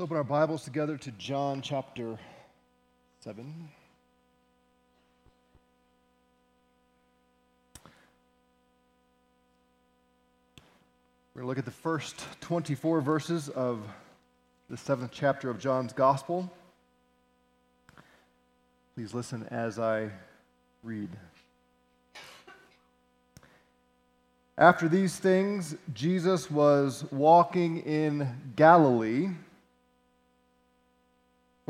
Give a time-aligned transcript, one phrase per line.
[0.00, 2.18] Let's open our Bibles together to John chapter
[3.22, 3.68] 7.
[11.34, 13.82] We're going to look at the first 24 verses of
[14.70, 16.50] the seventh chapter of John's Gospel.
[18.94, 20.08] Please listen as I
[20.82, 21.10] read.
[24.56, 28.26] After these things, Jesus was walking in
[28.56, 29.28] Galilee,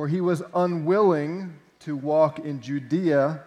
[0.00, 3.44] for he was unwilling to walk in Judea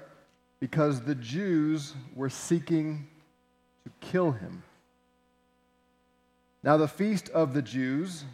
[0.60, 3.08] because the Jews were seeking
[3.84, 4.62] to kill him.
[6.62, 8.26] Now, the feast of the Jews,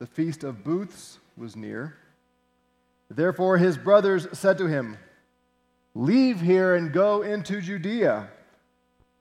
[0.00, 1.96] the feast of booths, was near.
[3.08, 4.98] Therefore, his brothers said to him,
[5.94, 8.28] Leave here and go into Judea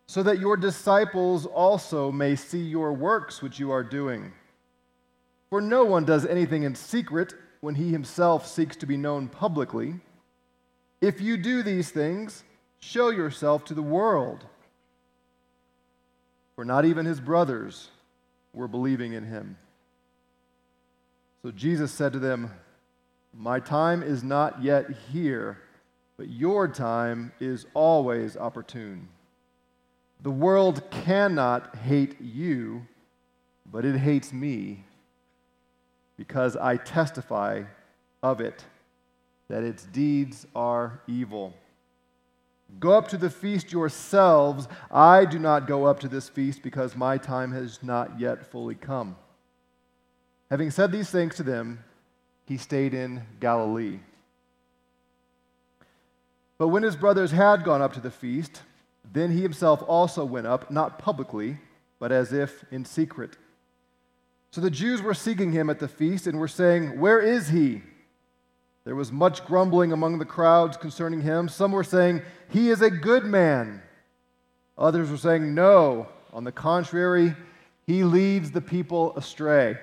[0.07, 4.34] so that your disciples also may see your works which you are doing.
[5.51, 9.95] For no one does anything in secret when he himself seeks to be known publicly.
[11.01, 12.43] If you do these things,
[12.79, 14.45] show yourself to the world.
[16.55, 17.90] For not even his brothers
[18.54, 19.57] were believing in him.
[21.43, 22.51] So Jesus said to them,
[23.34, 25.60] My time is not yet here,
[26.17, 29.07] but your time is always opportune.
[30.21, 32.87] The world cannot hate you,
[33.71, 34.84] but it hates me
[36.18, 37.63] because I testify
[38.21, 38.65] of it
[39.49, 41.54] that its deeds are evil.
[42.79, 44.68] Go up to the feast yourselves.
[44.91, 48.76] I do not go up to this feast because my time has not yet fully
[48.76, 49.15] come.
[50.49, 51.84] Having said these things to them,
[52.45, 53.99] he stayed in Galilee.
[56.57, 58.62] But when his brothers had gone up to the feast,
[59.13, 61.57] then he himself also went up, not publicly,
[61.99, 63.38] but as if in secret.
[64.58, 67.84] So the Jews were seeking him at the feast and were saying, Where is he?
[68.86, 71.47] There was much grumbling among the crowds concerning him.
[71.47, 73.84] Some were saying, He is a good man.
[74.75, 77.35] Others were saying, No, on the contrary,
[77.85, 79.78] he leads the people astray.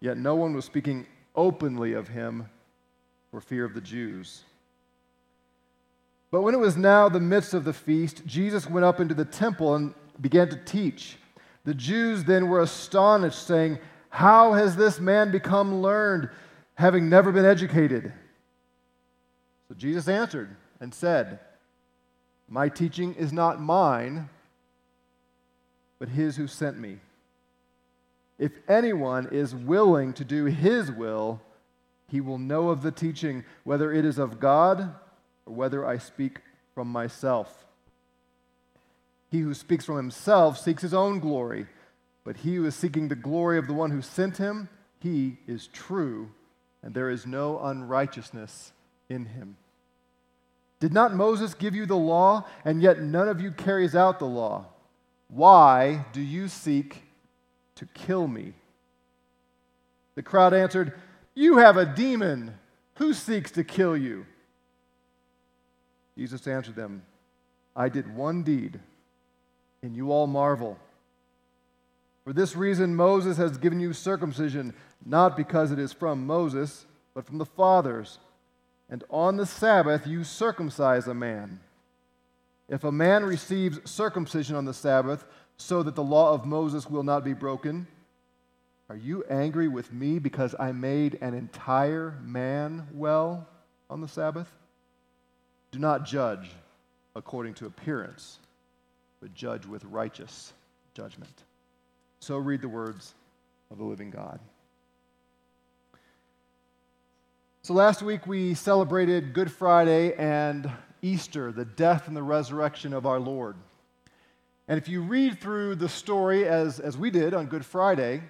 [0.00, 1.06] Yet no one was speaking
[1.36, 2.48] openly of him
[3.30, 4.44] for fear of the Jews.
[6.30, 9.26] But when it was now the midst of the feast, Jesus went up into the
[9.26, 11.18] temple and began to teach.
[11.64, 13.78] The Jews then were astonished, saying,
[14.10, 16.28] How has this man become learned,
[16.74, 18.12] having never been educated?
[19.68, 21.40] So Jesus answered and said,
[22.48, 24.28] My teaching is not mine,
[25.98, 26.98] but his who sent me.
[28.38, 31.40] If anyone is willing to do his will,
[32.08, 34.94] he will know of the teaching, whether it is of God
[35.46, 36.40] or whether I speak
[36.74, 37.64] from myself.
[39.34, 41.66] He who speaks from himself seeks his own glory,
[42.22, 44.68] but he who is seeking the glory of the one who sent him,
[45.00, 46.30] he is true,
[46.84, 48.72] and there is no unrighteousness
[49.08, 49.56] in him.
[50.78, 54.24] Did not Moses give you the law, and yet none of you carries out the
[54.24, 54.66] law?
[55.26, 57.02] Why do you seek
[57.74, 58.52] to kill me?
[60.14, 60.92] The crowd answered,
[61.34, 62.56] You have a demon.
[62.98, 64.26] Who seeks to kill you?
[66.16, 67.02] Jesus answered them,
[67.74, 68.78] I did one deed,
[69.84, 70.78] and you all marvel.
[72.24, 74.74] For this reason, Moses has given you circumcision,
[75.04, 78.18] not because it is from Moses, but from the fathers.
[78.88, 81.60] And on the Sabbath, you circumcise a man.
[82.68, 87.02] If a man receives circumcision on the Sabbath, so that the law of Moses will
[87.02, 87.86] not be broken,
[88.88, 93.46] are you angry with me because I made an entire man well
[93.88, 94.50] on the Sabbath?
[95.72, 96.50] Do not judge
[97.14, 98.38] according to appearance,
[99.24, 100.52] but judge with righteous
[100.92, 101.32] judgment.
[102.20, 103.14] So read the words
[103.70, 104.38] of the living God.
[107.62, 110.70] So last week we celebrated Good Friday and
[111.00, 113.56] Easter, the death and the resurrection of our Lord.
[114.68, 118.20] And if you read through the story as, as we did on Good Friday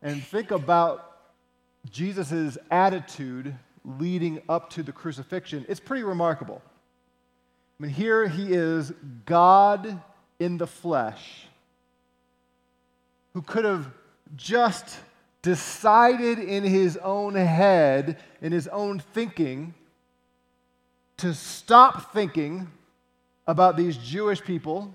[0.00, 1.18] and think about
[1.90, 3.54] Jesus' attitude
[3.84, 6.62] leading up to the crucifixion, it's pretty remarkable.
[7.78, 8.90] I mean, here he is,
[9.26, 10.00] God
[10.40, 11.46] in the flesh,
[13.34, 13.86] who could have
[14.34, 14.98] just
[15.42, 19.74] decided in his own head, in his own thinking,
[21.18, 22.66] to stop thinking
[23.46, 24.92] about these Jewish people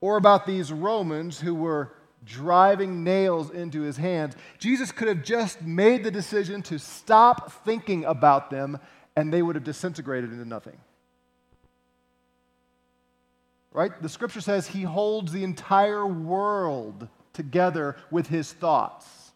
[0.00, 1.92] or about these Romans who were
[2.26, 4.34] driving nails into his hands.
[4.58, 8.78] Jesus could have just made the decision to stop thinking about them
[9.16, 10.76] and they would have disintegrated into nothing
[13.74, 14.00] right?
[14.00, 19.32] The scripture says he holds the entire world together with his thoughts.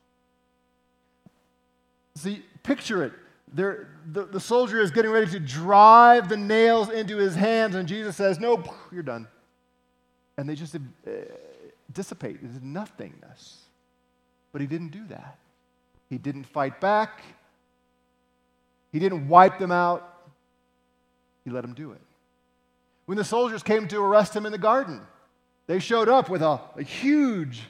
[2.15, 3.13] See, picture it.
[3.53, 8.17] The, the soldier is getting ready to drive the nails into his hands, and Jesus
[8.17, 9.27] says, Nope, you're done.
[10.37, 11.11] And they just uh,
[11.93, 13.63] dissipate into nothingness.
[14.53, 15.39] But he didn't do that.
[16.09, 17.23] He didn't fight back,
[18.93, 20.15] he didn't wipe them out.
[21.45, 22.01] He let them do it.
[23.09, 25.01] When the soldiers came to arrest him in the garden,
[25.67, 27.63] they showed up with a, a huge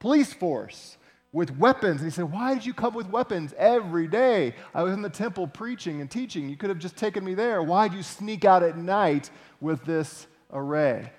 [0.00, 0.96] police force
[1.30, 2.00] with weapons.
[2.00, 4.56] And he said, Why did you come with weapons every day?
[4.74, 6.48] I was in the temple preaching and teaching.
[6.48, 7.62] You could have just taken me there.
[7.62, 9.30] Why did you sneak out at night
[9.60, 11.12] with this array?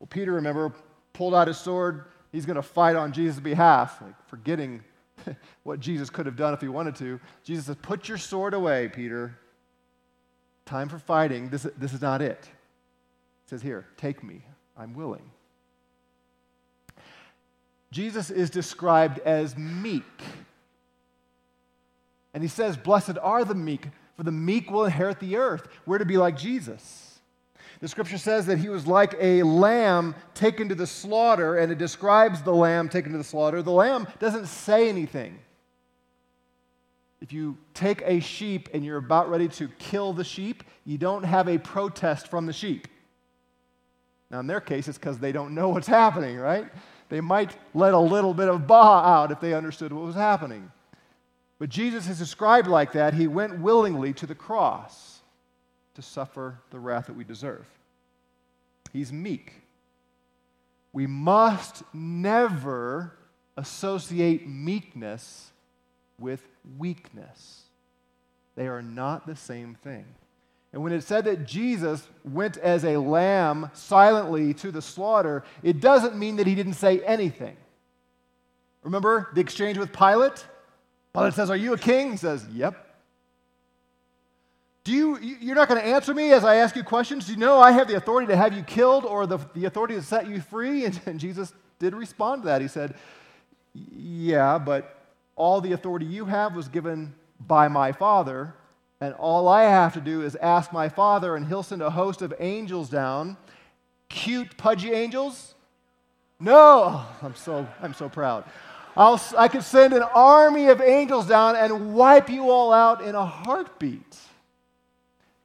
[0.00, 0.74] Well, Peter, remember,
[1.12, 2.06] pulled out his sword.
[2.32, 4.82] He's going to fight on Jesus' behalf, like forgetting
[5.62, 7.20] what Jesus could have done if he wanted to.
[7.44, 9.38] Jesus says, Put your sword away, Peter.
[10.68, 11.48] Time for fighting.
[11.48, 12.44] This, this is not it.
[12.44, 14.42] He says, Here, take me.
[14.76, 15.30] I'm willing.
[17.90, 20.04] Jesus is described as meek.
[22.34, 25.66] And he says, Blessed are the meek, for the meek will inherit the earth.
[25.86, 27.18] We're to be like Jesus.
[27.80, 31.78] The scripture says that he was like a lamb taken to the slaughter, and it
[31.78, 33.62] describes the lamb taken to the slaughter.
[33.62, 35.38] The lamb doesn't say anything.
[37.20, 41.24] If you take a sheep and you're about ready to kill the sheep, you don't
[41.24, 42.86] have a protest from the sheep.
[44.30, 46.66] Now, in their case, it's because they don't know what's happening, right?
[47.08, 50.70] They might let a little bit of bah out if they understood what was happening.
[51.58, 53.14] But Jesus is described like that.
[53.14, 55.20] He went willingly to the cross
[55.94, 57.66] to suffer the wrath that we deserve.
[58.92, 59.54] He's meek.
[60.92, 63.14] We must never
[63.56, 65.50] associate meekness
[66.18, 66.46] with
[66.78, 67.62] weakness.
[68.56, 70.04] They are not the same thing.
[70.72, 75.80] And when it said that Jesus went as a lamb silently to the slaughter, it
[75.80, 77.56] doesn't mean that he didn't say anything.
[78.82, 80.44] Remember the exchange with Pilate?
[81.14, 82.10] Pilate says, Are you a king?
[82.10, 82.84] He says, Yep.
[84.84, 87.26] Do you, you're not going to answer me as I ask you questions?
[87.26, 89.94] Do you know I have the authority to have you killed or the, the authority
[89.94, 90.84] to set you free?
[90.86, 92.60] And, and Jesus did respond to that.
[92.60, 92.94] He said,
[93.74, 94.97] Yeah, but
[95.38, 98.54] all the authority you have was given by my Father.
[99.00, 102.20] And all I have to do is ask my father, and he'll send a host
[102.20, 103.36] of angels down.
[104.08, 105.54] Cute, pudgy angels?
[106.40, 108.44] No, I'm so, I'm so proud.
[108.96, 113.14] I'll, I could send an army of angels down and wipe you all out in
[113.14, 114.18] a heartbeat.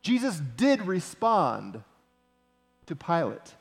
[0.01, 1.83] Jesus did respond
[2.87, 3.53] to Pilate.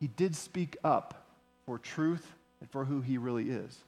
[0.00, 1.26] He did speak up
[1.66, 2.26] for truth
[2.60, 3.78] and for who he really is.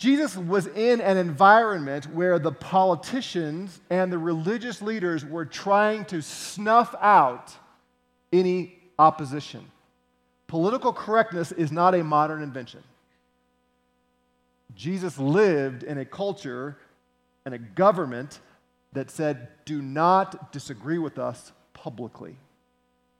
[0.00, 6.22] Jesus was in an environment where the politicians and the religious leaders were trying to
[6.22, 7.54] snuff out
[8.32, 9.70] any opposition.
[10.46, 12.82] Political correctness is not a modern invention.
[14.74, 16.78] Jesus lived in a culture
[17.44, 18.40] and a government
[18.94, 22.38] that said, do not disagree with us publicly.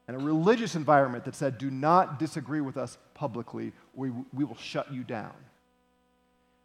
[0.08, 4.56] And a religious environment that said, do not disagree with us publicly, we, we will
[4.56, 5.34] shut you down.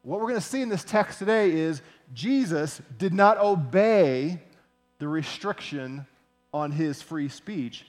[0.06, 1.81] What we're going to see in this text today is
[2.13, 4.40] Jesus did not obey
[5.00, 6.06] the restriction
[6.54, 7.88] on his free speech,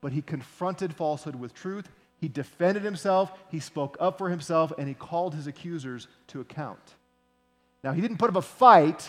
[0.00, 1.86] but he confronted falsehood with truth.
[2.22, 6.80] He defended himself, he spoke up for himself, and he called his accusers to account.
[7.84, 9.06] Now, he didn't put up a fight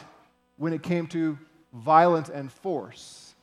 [0.57, 1.39] when it came to
[1.71, 3.35] violence and force,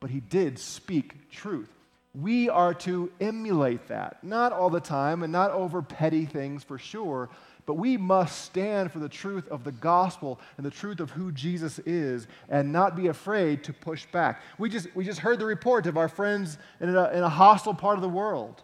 [0.00, 1.70] but he did speak truth.
[2.14, 6.76] We are to emulate that, not all the time and not over petty things for
[6.76, 7.30] sure,
[7.64, 11.30] but we must stand for the truth of the gospel and the truth of who
[11.30, 14.42] Jesus is and not be afraid to push back.
[14.58, 17.74] We just, we just heard the report of our friends in a, in a hostile
[17.74, 18.62] part of the world.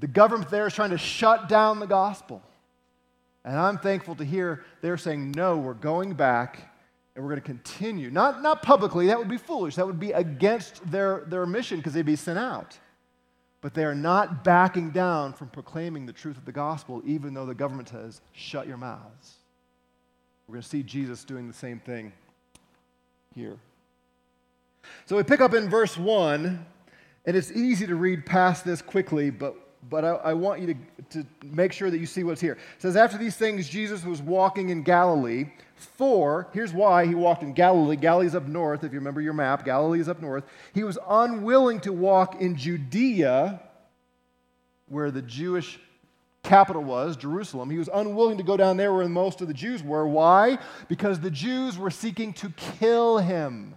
[0.00, 2.42] The government there is trying to shut down the gospel.
[3.44, 6.70] And I'm thankful to hear they're saying, no, we're going back
[7.14, 8.10] and we're going to continue.
[8.10, 9.76] Not, not publicly, that would be foolish.
[9.76, 12.78] That would be against their, their mission because they'd be sent out
[13.62, 17.46] but they are not backing down from proclaiming the truth of the gospel, even though
[17.46, 19.36] the government says, shut your mouths.
[20.46, 22.12] We're going to see Jesus doing the same thing
[23.34, 23.56] here.
[25.06, 26.66] So we pick up in verse 1,
[27.24, 29.54] and it's easy to read past this quickly, but,
[29.88, 32.54] but I, I want you to, to make sure that you see what's here.
[32.54, 35.44] It says, After these things, Jesus was walking in Galilee.
[35.82, 37.96] For, here's why he walked in Galilee.
[37.96, 39.64] Galilee's up north, if you remember your map.
[39.64, 40.44] Galilee's up north.
[40.74, 43.60] He was unwilling to walk in Judea,
[44.88, 45.78] where the Jewish
[46.42, 47.70] capital was, Jerusalem.
[47.70, 50.06] He was unwilling to go down there where most of the Jews were.
[50.06, 50.58] Why?
[50.88, 53.76] Because the Jews were seeking to kill him.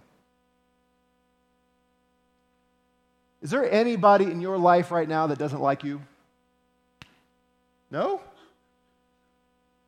[3.42, 6.00] Is there anybody in your life right now that doesn't like you?
[7.90, 8.20] No?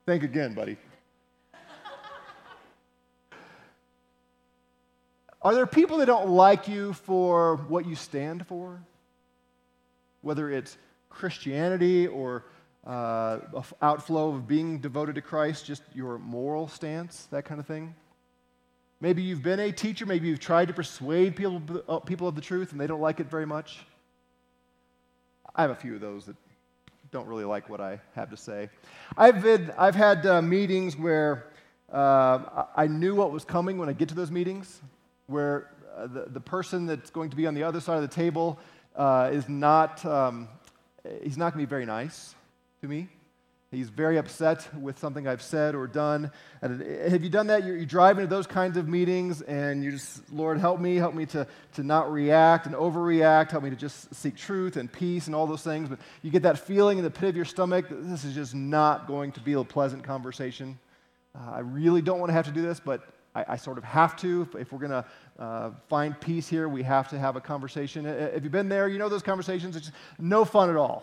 [0.06, 0.76] Think again, buddy.
[5.40, 8.82] Are there people that don't like you for what you stand for?
[10.20, 10.76] Whether it's
[11.10, 12.44] Christianity or
[12.84, 13.38] uh,
[13.80, 17.94] outflow of being devoted to Christ, just your moral stance, that kind of thing.
[19.00, 22.40] Maybe you've been a teacher, maybe you've tried to persuade people, uh, people of the
[22.40, 23.78] truth and they don't like it very much.
[25.54, 26.36] I have a few of those that
[27.12, 28.70] don't really like what I have to say.
[29.16, 31.46] I've, been, I've had uh, meetings where
[31.92, 34.80] uh, I knew what was coming when I get to those meetings,
[35.28, 38.08] where uh, the, the person that's going to be on the other side of the
[38.14, 38.58] table
[38.96, 40.48] uh, is not, um,
[41.22, 42.34] he's not going to be very nice
[42.80, 43.08] to me.
[43.70, 46.30] He's very upset with something I've said or done.
[46.62, 46.80] And
[47.10, 47.64] have you done that?
[47.64, 51.14] You, you drive into those kinds of meetings and you just, Lord, help me, help
[51.14, 55.26] me to, to not react and overreact, help me to just seek truth and peace
[55.26, 55.90] and all those things.
[55.90, 58.54] But you get that feeling in the pit of your stomach that this is just
[58.54, 60.78] not going to be a pleasant conversation.
[61.34, 63.02] Uh, I really don't want to have to do this, but
[63.38, 64.48] I, I sort of have to.
[64.58, 65.04] If we're going to
[65.38, 68.06] uh, find peace here, we have to have a conversation.
[68.06, 69.76] If you've been there, you know those conversations.
[69.76, 71.02] It's no fun at all.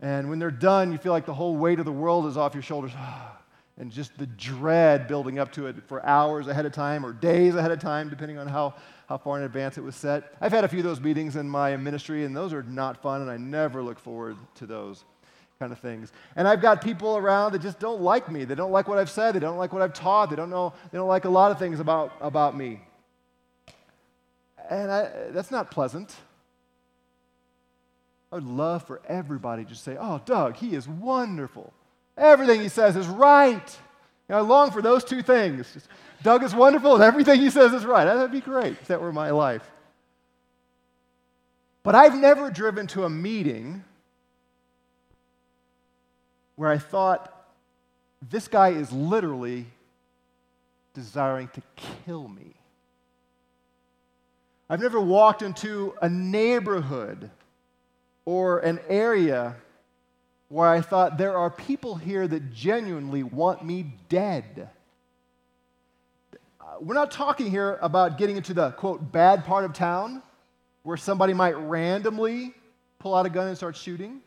[0.00, 2.54] And when they're done, you feel like the whole weight of the world is off
[2.54, 2.92] your shoulders.
[3.78, 7.54] and just the dread building up to it for hours ahead of time or days
[7.54, 8.74] ahead of time, depending on how,
[9.08, 10.34] how far in advance it was set.
[10.40, 13.22] I've had a few of those meetings in my ministry, and those are not fun,
[13.22, 15.04] and I never look forward to those
[15.60, 16.10] kind of things.
[16.36, 18.46] And I've got people around that just don't like me.
[18.46, 19.34] They don't like what I've said.
[19.34, 20.30] They don't like what I've taught.
[20.30, 20.72] They don't know.
[20.90, 22.80] They don't like a lot of things about, about me.
[24.70, 26.16] And I, that's not pleasant.
[28.32, 31.74] I would love for everybody to say, Oh, Doug, he is wonderful.
[32.16, 33.78] Everything he says is right.
[34.28, 35.70] And I long for those two things.
[35.74, 35.88] Just,
[36.22, 38.06] Doug is wonderful and everything he says is right.
[38.06, 39.70] That'd be great if that were my life.
[41.82, 43.84] But I've never driven to a meeting
[46.60, 47.32] where I thought,
[48.28, 49.64] this guy is literally
[50.92, 51.62] desiring to
[52.04, 52.52] kill me.
[54.68, 57.30] I've never walked into a neighborhood
[58.26, 59.56] or an area
[60.48, 64.68] where I thought there are people here that genuinely want me dead.
[66.78, 70.22] We're not talking here about getting into the quote bad part of town
[70.82, 72.52] where somebody might randomly
[72.98, 74.20] pull out a gun and start shooting.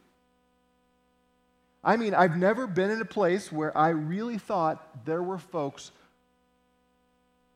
[1.83, 5.91] I mean, I've never been in a place where I really thought there were folks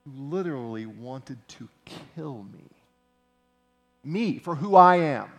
[0.03, 1.69] who literally wanted to
[2.15, 2.65] kill me.
[4.03, 5.29] Me, for who I am.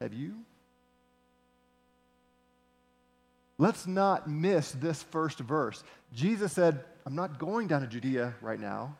[0.00, 0.34] Have you?
[3.58, 5.84] Let's not miss this first verse.
[6.14, 8.96] Jesus said, I'm not going down to Judea right now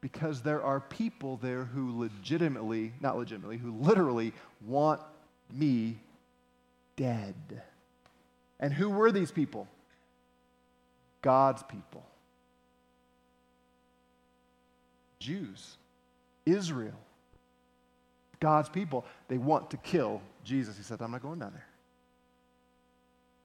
[0.00, 4.32] because there are people there who legitimately, not legitimately, who literally
[4.66, 5.00] want
[5.52, 5.98] me
[7.00, 7.62] dead.
[8.60, 9.66] And who were these people?
[11.22, 12.04] God's people.
[15.18, 15.78] Jews,
[16.44, 16.98] Israel.
[18.38, 20.76] God's people, they want to kill Jesus.
[20.76, 21.66] He said, I'm not going down there.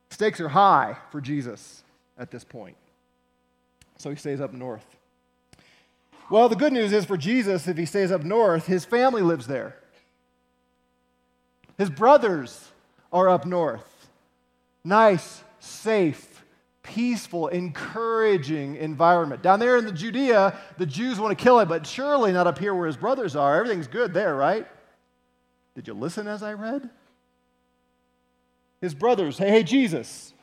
[0.10, 1.84] Stakes are high for Jesus
[2.18, 2.76] at this point.
[3.98, 4.86] So he stays up north.
[6.30, 9.48] Well, the good news is for Jesus, if he stays up north, his family lives
[9.48, 9.76] there.
[11.78, 12.72] His brothers
[13.16, 14.10] are up north.
[14.84, 16.44] Nice, safe,
[16.84, 19.42] peaceful, encouraging environment.
[19.42, 22.60] Down there in the Judea, the Jews want to kill him, but surely not up
[22.60, 23.56] here where his brothers are.
[23.56, 24.68] Everything's good there, right?
[25.76, 26.90] Did you listen as I read?
[28.82, 30.34] His brothers, hey, hey, Jesus.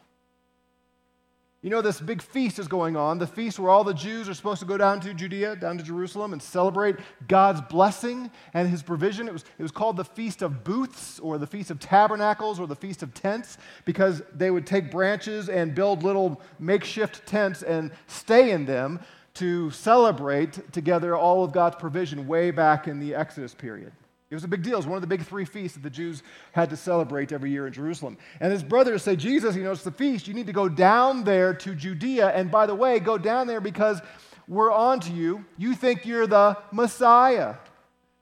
[1.65, 4.35] You know, this big feast is going on, the feast where all the Jews are
[4.35, 6.97] supposed to go down to Judea, down to Jerusalem, and celebrate
[7.29, 9.29] God's blessing and his provision.
[9.29, 12.67] It was, it was called the Feast of Booths, or the Feast of Tabernacles, or
[12.67, 17.93] the Feast of Tents, because they would take branches and build little makeshift tents and
[18.09, 18.99] stay in them
[19.35, 23.93] to celebrate together all of God's provision way back in the Exodus period.
[24.33, 24.73] It was a big deal.
[24.73, 26.23] It was one of the big three feasts that the Jews
[26.53, 28.17] had to celebrate every year in Jerusalem.
[28.41, 30.27] And his brothers say, Jesus, you know, it's the feast.
[30.27, 32.31] You need to go down there to Judea.
[32.31, 34.01] And by the way, go down there because
[34.49, 35.45] we're on to you.
[35.59, 37.57] You think you're the Messiah.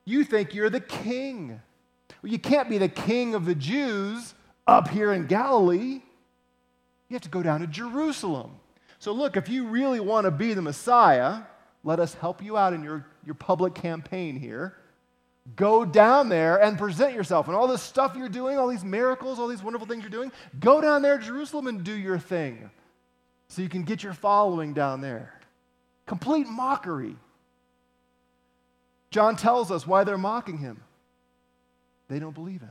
[0.05, 1.61] You think you're the king.
[2.23, 4.35] Well, you can't be the king of the Jews
[4.67, 6.00] up here in Galilee.
[7.09, 8.57] You have to go down to Jerusalem.
[8.99, 11.43] So, look, if you really want to be the Messiah,
[11.85, 14.75] let us help you out in your, your public campaign here.
[15.56, 17.47] Go down there and present yourself.
[17.47, 20.30] And all this stuff you're doing, all these miracles, all these wonderful things you're doing,
[20.59, 22.70] go down there to Jerusalem and do your thing
[23.49, 25.40] so you can get your following down there.
[26.06, 27.16] Complete mockery.
[29.11, 30.82] John tells us why they're mocking him.
[32.09, 32.70] They don't believe him.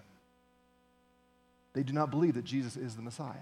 [1.73, 3.35] They do not believe that Jesus is the Messiah.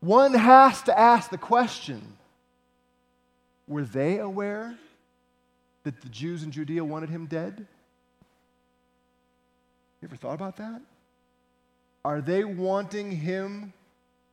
[0.00, 2.16] one has to ask the question
[3.68, 4.76] were they aware
[5.86, 7.64] that the Jews in Judea wanted him dead?
[10.02, 10.82] You ever thought about that?
[12.04, 13.72] Are they wanting him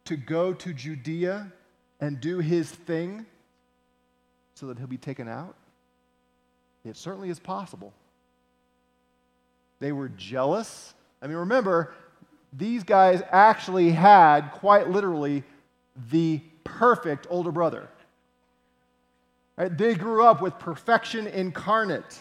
[0.05, 1.53] to go to Judea
[2.01, 3.27] and do his thing
[4.55, 5.53] so that he'll be taken out?
[6.83, 7.93] It certainly is possible.
[9.77, 10.95] They were jealous.
[11.22, 11.93] I mean, remember,
[12.51, 15.43] these guys actually had, quite literally,
[16.10, 17.89] the perfect older brother.
[19.57, 19.75] Right?
[19.75, 22.17] They grew up with perfection incarnate,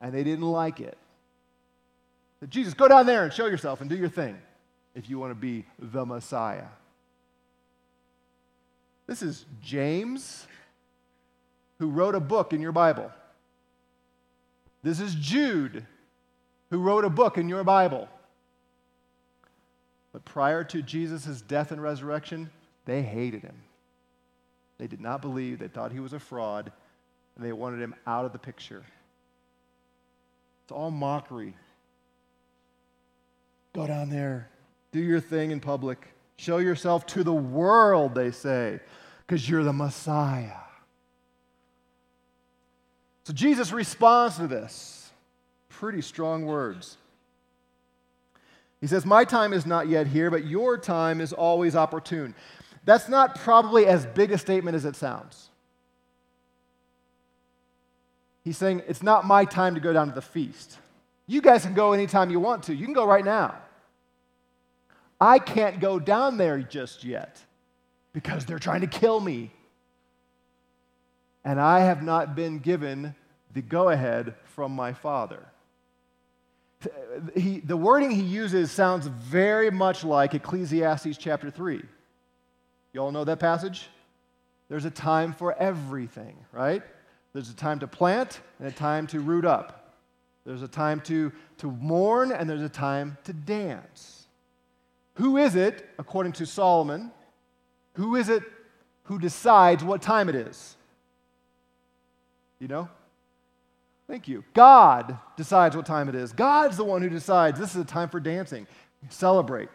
[0.00, 0.96] and they didn't like it.
[2.40, 4.38] Said, Jesus, go down there and show yourself and do your thing
[4.94, 6.66] if you want to be the Messiah.
[9.06, 10.46] This is James,
[11.78, 13.10] who wrote a book in your Bible.
[14.82, 15.84] This is Jude,
[16.70, 18.08] who wrote a book in your Bible.
[20.12, 22.50] But prior to Jesus' death and resurrection,
[22.84, 23.56] they hated him.
[24.78, 26.72] They did not believe, they thought he was a fraud,
[27.36, 28.84] and they wanted him out of the picture.
[30.64, 31.54] It's all mockery.
[33.74, 34.48] Go down there,
[34.92, 38.80] do your thing in public, show yourself to the world, they say,
[39.26, 40.52] because you're the Messiah.
[43.24, 45.10] So Jesus responds to this.
[45.68, 46.96] Pretty strong words.
[48.80, 52.34] He says, My time is not yet here, but your time is always opportune.
[52.88, 55.50] That's not probably as big a statement as it sounds.
[58.42, 60.78] He's saying, It's not my time to go down to the feast.
[61.26, 62.74] You guys can go anytime you want to.
[62.74, 63.56] You can go right now.
[65.20, 67.38] I can't go down there just yet
[68.14, 69.50] because they're trying to kill me
[71.44, 73.14] and I have not been given
[73.52, 75.44] the go ahead from my Father.
[77.36, 81.82] He, the wording he uses sounds very much like Ecclesiastes chapter 3.
[82.98, 83.86] You all know that passage?
[84.68, 86.82] There's a time for everything, right?
[87.32, 89.94] There's a time to plant and a time to root up.
[90.44, 94.26] There's a time to, to mourn and there's a time to dance.
[95.14, 97.12] Who is it, according to Solomon,
[97.94, 98.42] who is it
[99.04, 100.74] who decides what time it is?
[102.58, 102.88] You know?
[104.08, 104.42] Thank you.
[104.54, 106.32] God decides what time it is.
[106.32, 108.66] God's the one who decides this is a time for dancing.
[109.08, 109.68] Celebrate.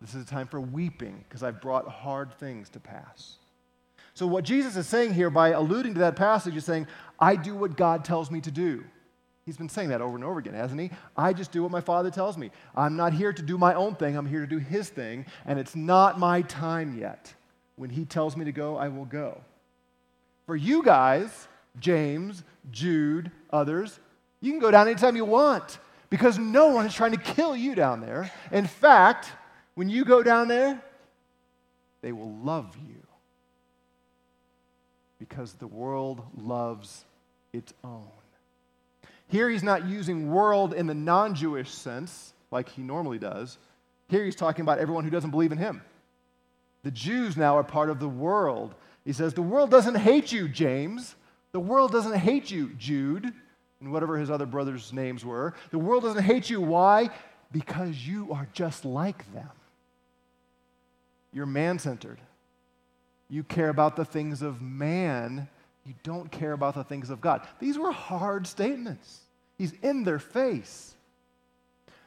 [0.00, 3.36] This is a time for weeping because I've brought hard things to pass.
[4.14, 6.86] So, what Jesus is saying here by alluding to that passage is saying,
[7.18, 8.84] I do what God tells me to do.
[9.44, 10.90] He's been saying that over and over again, hasn't he?
[11.16, 12.50] I just do what my Father tells me.
[12.74, 15.58] I'm not here to do my own thing, I'm here to do His thing, and
[15.58, 17.32] it's not my time yet.
[17.76, 19.40] When He tells me to go, I will go.
[20.46, 24.00] For you guys, James, Jude, others,
[24.40, 25.78] you can go down anytime you want
[26.10, 28.30] because no one is trying to kill you down there.
[28.50, 29.28] In fact,
[29.76, 30.82] when you go down there,
[32.02, 33.02] they will love you
[35.18, 37.04] because the world loves
[37.52, 38.08] its own.
[39.28, 43.58] Here he's not using world in the non Jewish sense like he normally does.
[44.08, 45.82] Here he's talking about everyone who doesn't believe in him.
[46.82, 48.74] The Jews now are part of the world.
[49.04, 51.16] He says, The world doesn't hate you, James.
[51.52, 53.32] The world doesn't hate you, Jude,
[53.80, 55.54] and whatever his other brothers' names were.
[55.70, 56.60] The world doesn't hate you.
[56.60, 57.10] Why?
[57.52, 59.50] Because you are just like them.
[61.36, 62.18] You're man centered.
[63.28, 65.48] You care about the things of man.
[65.84, 67.46] You don't care about the things of God.
[67.58, 69.20] These were hard statements.
[69.58, 70.94] He's in their face.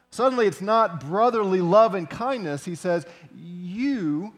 [0.09, 2.65] Suddenly, it's not brotherly love and kindness.
[2.65, 3.05] He says,
[3.37, 4.33] You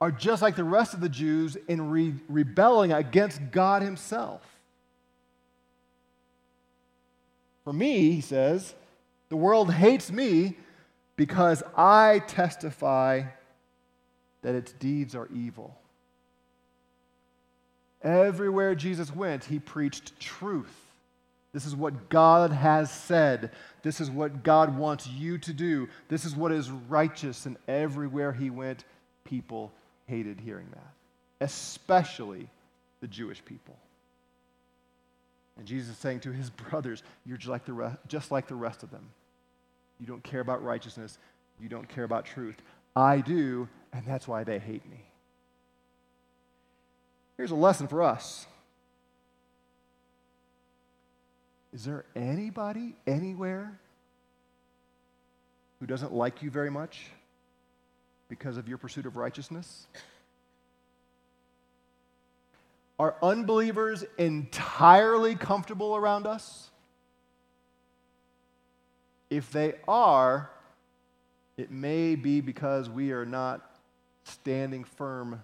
[0.00, 4.42] are just like the rest of the Jews in re- rebelling against God Himself.
[7.62, 8.74] For me, he says,
[9.28, 10.56] the world hates me
[11.14, 13.22] because I testify
[14.42, 15.76] that its deeds are evil.
[18.02, 20.74] Everywhere Jesus went, he preached truth.
[21.52, 23.50] This is what God has said.
[23.82, 25.88] This is what God wants you to do.
[26.08, 27.46] This is what is righteous.
[27.46, 28.84] And everywhere he went,
[29.24, 29.72] people
[30.06, 32.48] hated hearing that, especially
[33.00, 33.76] the Jewish people.
[35.56, 38.54] And Jesus is saying to his brothers, You're just like, the re- just like the
[38.54, 39.08] rest of them.
[39.98, 41.18] You don't care about righteousness,
[41.60, 42.56] you don't care about truth.
[42.94, 45.04] I do, and that's why they hate me.
[47.36, 48.46] Here's a lesson for us.
[51.72, 53.78] Is there anybody anywhere
[55.78, 57.10] who doesn't like you very much?
[58.28, 59.86] because of your pursuit of righteousness?
[62.98, 66.70] Are unbelievers entirely comfortable around us?
[69.30, 70.50] If they are,
[71.58, 73.74] it may be because we are not
[74.22, 75.42] standing firm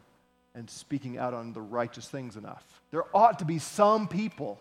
[0.54, 2.64] and speaking out on the righteous things enough.
[2.92, 4.60] There ought to be some people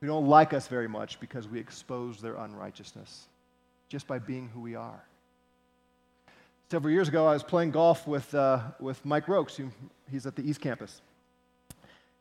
[0.00, 3.26] who don't like us very much because we expose their unrighteousness
[3.88, 5.02] just by being who we are.
[6.70, 9.58] Several years ago, I was playing golf with, uh, with Mike Rokes.
[10.10, 11.00] He's at the East Campus.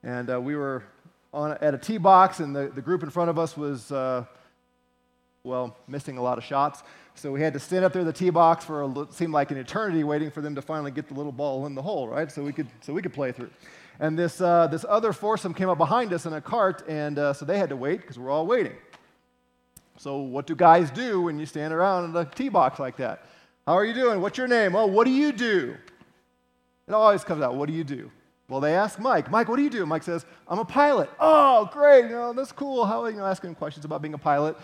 [0.02, 0.84] And uh, we were
[1.34, 4.24] on, at a tee box, and the, the group in front of us was, uh,
[5.46, 6.84] well, missing a lot of shots.
[7.14, 9.52] So we had to stand up there in the tee box for a, seemed like
[9.52, 12.30] an eternity waiting for them to finally get the little ball in the hole, right?
[12.32, 13.52] So we could, so we could play through.
[14.00, 17.32] And this, uh, this other foursome came up behind us in a cart, and uh,
[17.32, 18.76] so they had to wait because we're all waiting.
[19.98, 23.24] So, what do guys do when you stand around in a tee box like that?
[23.66, 24.20] How are you doing?
[24.20, 24.76] What's your name?
[24.76, 25.78] Oh, what do you do?
[26.88, 28.12] It always comes out, what do you do?
[28.48, 29.86] Well, they ask Mike, Mike, what do you do?
[29.86, 31.10] Mike says, I'm a pilot.
[31.20, 32.04] Oh, great.
[32.04, 32.86] You know, that's cool.
[32.86, 34.56] How, are you know, asking questions about being a pilot.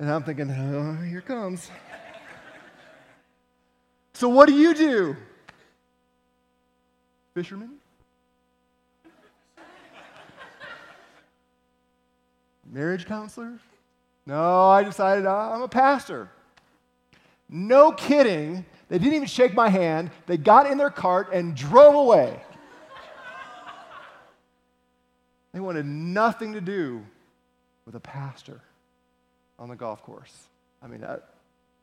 [0.00, 1.70] And I'm thinking, oh, here comes.
[4.14, 5.14] so what do you do?
[7.34, 7.72] Fisherman?
[12.64, 13.58] Marriage counselor?
[14.24, 16.30] No, I decided uh, I'm a pastor.
[17.50, 18.64] No kidding.
[18.88, 20.10] They didn't even shake my hand.
[20.24, 22.40] They got in their cart and drove away.
[25.52, 27.04] they wanted nothing to do
[27.84, 28.62] with a pastor
[29.60, 30.34] on the golf course.
[30.82, 31.18] I mean, I,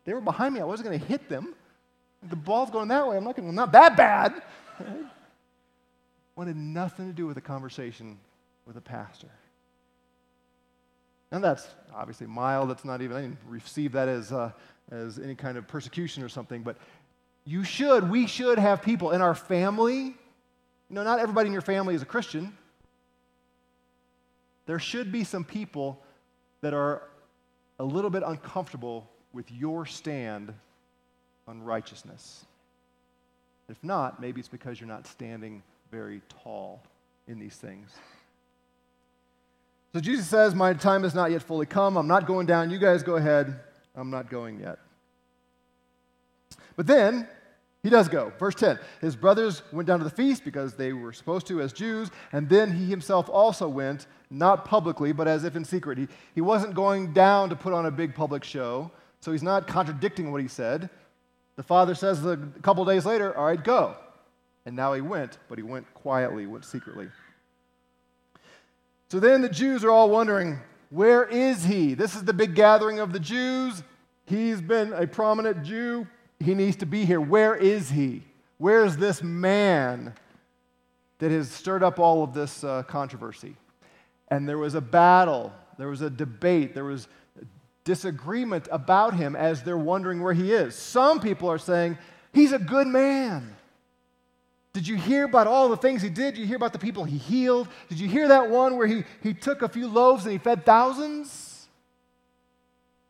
[0.04, 0.60] they were behind me.
[0.60, 1.54] I wasn't going to hit them.
[2.28, 3.16] The ball's going that way.
[3.16, 3.48] I'm not going.
[3.48, 4.42] Well, not that bad.
[6.36, 8.18] wanted nothing to do with a conversation
[8.66, 9.30] with a pastor.
[11.32, 12.70] And that's obviously mild.
[12.70, 14.52] That's not even, I didn't receive that as, uh,
[14.92, 16.62] as any kind of persecution or something.
[16.64, 16.78] But
[17.44, 20.04] you should, we should have people in our family.
[20.06, 20.16] You
[20.96, 22.56] know, not everybody in your family is a Christian.
[24.68, 26.02] There should be some people
[26.62, 27.04] that are
[27.80, 30.54] a little bit uncomfortable with your stand
[31.48, 32.46] on righteousness.
[33.70, 35.62] If not, maybe it's because you're not standing
[35.92, 36.82] very tall
[37.28, 37.90] in these things.
[39.94, 41.98] So Jesus says, My time has not yet fully come.
[41.98, 42.70] I'm not going down.
[42.70, 43.60] You guys go ahead.
[43.96, 44.80] I'm not going yet.
[46.76, 47.28] But then
[47.88, 48.34] he does go.
[48.38, 51.72] Verse 10 His brothers went down to the feast because they were supposed to as
[51.72, 55.98] Jews, and then he himself also went, not publicly, but as if in secret.
[55.98, 59.68] He, he wasn't going down to put on a big public show, so he's not
[59.68, 60.90] contradicting what he said.
[61.56, 63.96] The father says a couple days later, All right, go.
[64.66, 67.08] And now he went, but he went quietly, went secretly.
[69.08, 71.94] So then the Jews are all wondering, where is he?
[71.94, 73.82] This is the big gathering of the Jews.
[74.26, 76.06] He's been a prominent Jew.
[76.40, 77.20] He needs to be here.
[77.20, 78.24] Where is he?
[78.58, 80.14] Where is this man
[81.20, 83.56] that has stirred up all of this uh, controversy?
[84.30, 87.08] And there was a battle, there was a debate, there was
[87.86, 90.76] disagreement about him as they're wondering where he is.
[90.76, 91.98] Some people are saying,
[92.34, 93.56] he's a good man.
[94.74, 96.36] Did you hear about all the things he did?
[96.36, 97.68] Did you hear about the people he healed?
[97.90, 100.66] Did you hear that one where he, he took a few loaves and he fed
[100.66, 101.47] thousands?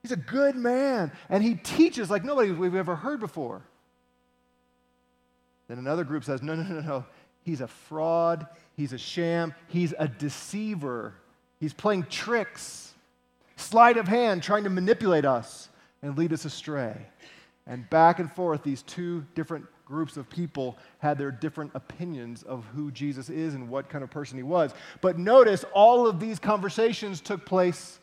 [0.07, 3.61] He's a good man, and he teaches like nobody we've ever heard before.
[5.67, 7.05] Then another group says, no, no, no, no.
[7.43, 8.47] He's a fraud.
[8.77, 9.53] He's a sham.
[9.67, 11.13] He's a deceiver.
[11.59, 12.93] He's playing tricks,
[13.57, 15.67] sleight of hand, trying to manipulate us
[16.01, 16.95] and lead us astray.
[17.65, 22.63] And back and forth, these two different groups of people had their different opinions of
[22.73, 24.71] who Jesus is and what kind of person he was.
[25.01, 27.99] But notice all of these conversations took place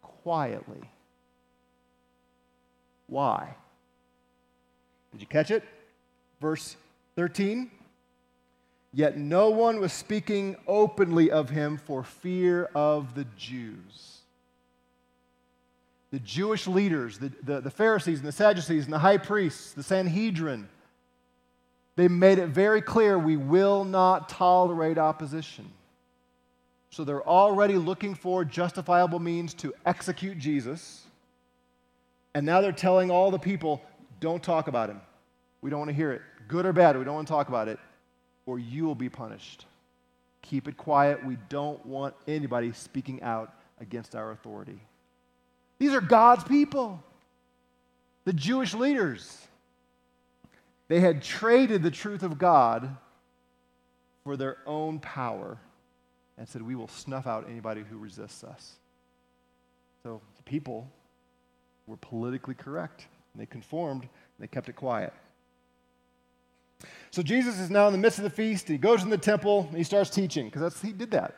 [0.00, 0.80] quietly.
[3.12, 3.54] Why?
[5.12, 5.62] Did you catch it?
[6.40, 6.76] Verse
[7.16, 7.70] 13.
[8.94, 14.12] Yet no one was speaking openly of him for fear of the Jews
[16.12, 19.82] the Jewish leaders, the, the, the, Pharisees and the Sadducees and the high priests, the
[19.82, 20.68] Sanhedrin,
[21.96, 25.70] they made it very clear we will not tolerate opposition.
[26.90, 31.06] So they're already looking for justifiable means to execute Jesus.
[32.34, 33.82] And now they're telling all the people,
[34.20, 35.00] don't talk about him.
[35.60, 36.22] We don't want to hear it.
[36.48, 37.78] Good or bad, we don't want to talk about it,
[38.46, 39.66] or you will be punished.
[40.42, 41.24] Keep it quiet.
[41.24, 44.80] We don't want anybody speaking out against our authority.
[45.78, 47.02] These are God's people,
[48.24, 49.46] the Jewish leaders.
[50.88, 52.96] They had traded the truth of God
[54.24, 55.58] for their own power
[56.36, 58.74] and said, We will snuff out anybody who resists us.
[60.02, 60.90] So the people
[61.86, 63.06] were politically correct.
[63.34, 65.12] They conformed, they kept it quiet.
[67.10, 68.68] So Jesus is now in the midst of the feast.
[68.68, 71.36] He goes in the temple and he starts teaching because he did that.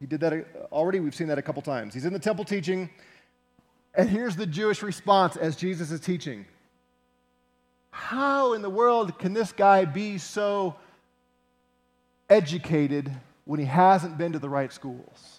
[0.00, 1.00] He did that uh, already.
[1.00, 1.94] We've seen that a couple times.
[1.94, 2.90] He's in the temple teaching.
[3.94, 6.46] And here's the Jewish response as Jesus is teaching
[7.90, 10.76] how in the world can this guy be so
[12.30, 13.10] educated
[13.44, 15.37] when he hasn't been to the right schools?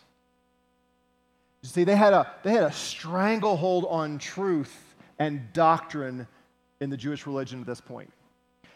[1.61, 6.27] You see, they had a, they had a stranglehold on truth and doctrine
[6.79, 8.11] in the Jewish religion at this point.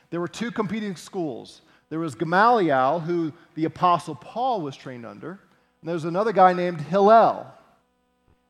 [0.10, 1.62] There were two competing schools.
[1.89, 6.54] There was Gamaliel, who the Apostle Paul was trained under, and there was another guy
[6.54, 7.48] named Hillel.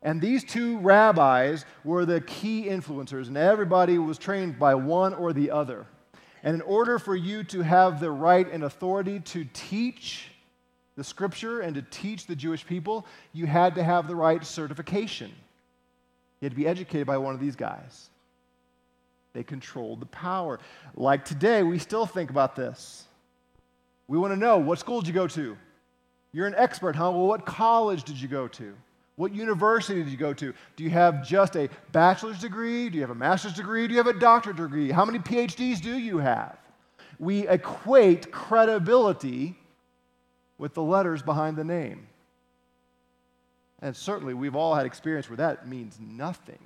[0.01, 5.31] And these two rabbis were the key influencers, and everybody was trained by one or
[5.31, 5.85] the other.
[6.43, 10.32] And in order for you to have the right and authority to teach
[10.95, 15.31] the scripture and to teach the Jewish people, you had to have the right certification.
[16.39, 18.09] You had to be educated by one of these guys.
[19.33, 20.59] They controlled the power.
[20.95, 23.05] Like today, we still think about this.
[24.07, 25.57] We want to know what school did you go to?
[26.33, 27.11] You're an expert, huh?
[27.11, 28.73] Well, what college did you go to?
[29.15, 30.53] What university did you go to?
[30.75, 32.89] Do you have just a bachelor's degree?
[32.89, 33.87] Do you have a master's degree?
[33.87, 34.91] Do you have a doctorate degree?
[34.91, 36.57] How many PhDs do you have?
[37.19, 39.55] We equate credibility
[40.63, 42.07] with the letters behind the name.
[43.81, 46.65] And certainly, we've all had experience where that means nothing.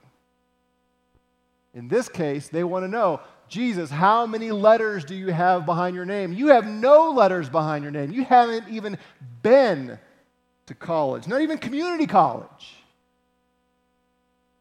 [1.73, 5.95] In this case, they want to know Jesus, how many letters do you have behind
[5.95, 6.31] your name?
[6.31, 8.11] You have no letters behind your name.
[8.11, 8.99] You haven't even
[9.41, 9.97] been
[10.67, 12.75] to college, not even community college.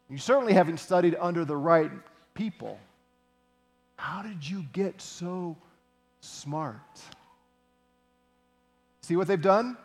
[0.08, 1.90] You certainly haven't studied under the right
[2.32, 2.80] people.
[3.96, 5.58] How did you get so
[6.22, 6.80] smart?
[9.06, 9.76] See what they've done?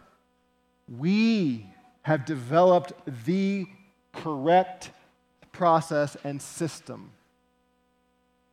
[0.98, 1.68] We
[2.02, 2.94] have developed
[3.28, 3.68] the
[4.14, 4.90] correct
[5.52, 7.12] process and system.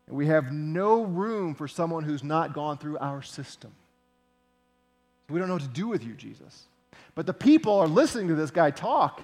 [0.07, 3.73] And we have no room for someone who's not gone through our system.
[5.31, 6.65] We don't know what to do with you, Jesus.
[7.15, 9.23] But the people are listening to this guy talk,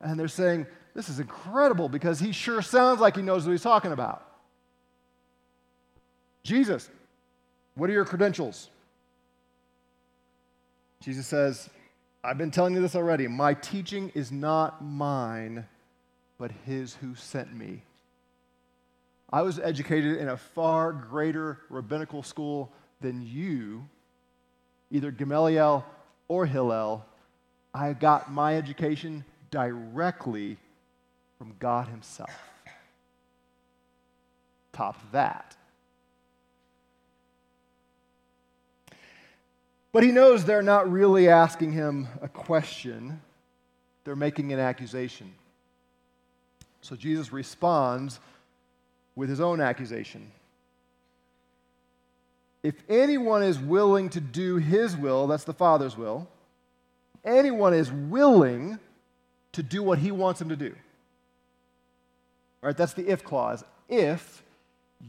[0.00, 3.62] and they're saying, This is incredible because he sure sounds like he knows what he's
[3.62, 4.24] talking about.
[6.44, 6.88] Jesus,
[7.74, 8.70] what are your credentials?
[11.04, 11.68] Jesus says,
[12.22, 13.28] I've been telling you this already.
[13.28, 15.66] My teaching is not mine,
[16.38, 17.82] but his who sent me.
[19.30, 23.86] I was educated in a far greater rabbinical school than you,
[24.90, 25.84] either Gamaliel
[26.28, 27.04] or Hillel,
[27.74, 30.56] I got my education directly
[31.36, 32.30] from God Himself.
[34.72, 35.54] Top that.
[39.94, 43.22] But he knows they're not really asking him a question,
[44.02, 45.32] they're making an accusation.
[46.80, 48.18] So Jesus responds
[49.14, 50.32] with his own accusation.
[52.64, 56.26] If anyone is willing to do his will, that's the Father's will,
[57.24, 58.80] anyone is willing
[59.52, 60.74] to do what he wants him to do.
[62.64, 63.62] All right, that's the if clause.
[63.88, 64.42] If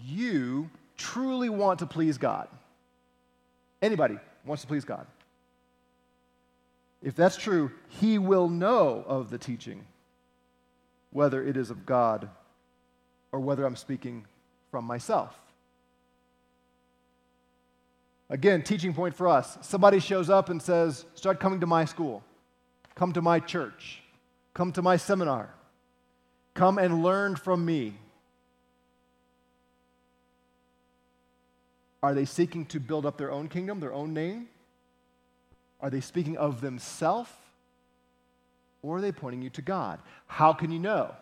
[0.03, 2.47] you truly want to please God,
[3.81, 5.07] anybody wants to please God.
[7.01, 9.85] If that's true, he will know of the teaching,
[11.11, 12.29] whether it is of God
[13.31, 14.25] or whether I'm speaking
[14.71, 15.35] from myself.
[18.29, 19.57] Again, teaching point for us.
[19.61, 22.23] Somebody shows up and says, Start coming to my school,
[22.95, 24.01] come to my church,
[24.53, 25.53] come to my seminar,
[26.55, 27.93] come and learn from me.
[32.05, 34.47] Are they seeking to build up their own kingdom, their own name?
[35.79, 37.31] Are they speaking of themselves?
[38.83, 39.99] Or are they pointing you to God?
[40.27, 41.15] How can you know?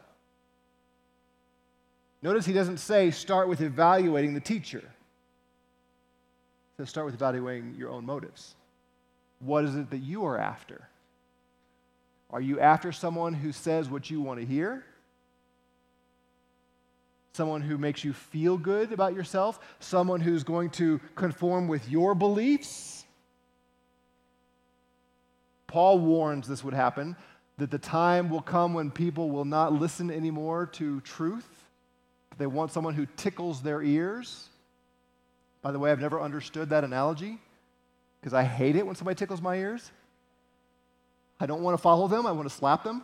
[2.22, 7.90] Notice he doesn't say start with evaluating the teacher He says start with evaluating your
[7.90, 8.54] own motives.
[9.40, 10.90] What is it that you are after?
[12.30, 14.84] Are you after someone who says what you want to hear?
[17.34, 19.60] Someone who makes you feel good about yourself?
[19.80, 23.06] Someone who's going to conform with your beliefs?
[25.66, 27.16] Paul warns this would happen,
[27.58, 31.66] that the time will come when people will not listen anymore to truth.
[32.38, 34.50] They want someone who tickles their ears.
[35.64, 37.40] By the way, I've never understood that analogy
[38.20, 39.92] because I hate it when somebody tickles my ears.
[41.40, 43.04] I don't want to follow them, I want to slap them.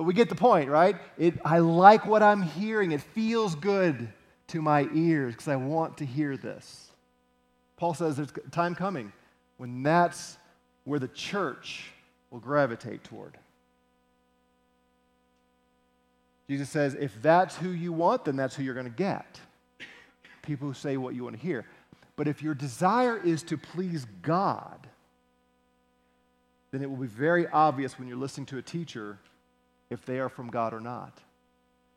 [0.00, 0.96] But we get the point, right?
[1.18, 2.92] It, I like what I'm hearing.
[2.92, 4.08] It feels good
[4.46, 6.88] to my ears because I want to hear this.
[7.76, 9.12] Paul says there's a time coming
[9.58, 10.38] when that's
[10.84, 11.90] where the church
[12.30, 13.36] will gravitate toward.
[16.48, 19.38] Jesus says, if that's who you want, then that's who you're going to get
[20.40, 21.66] people who say what you want to hear.
[22.16, 24.88] But if your desire is to please God,
[26.70, 29.18] then it will be very obvious when you're listening to a teacher
[29.90, 31.18] if they are from God or not.